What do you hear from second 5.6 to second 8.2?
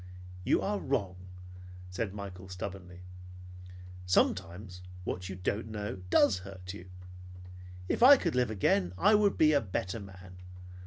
know does hurt you. If I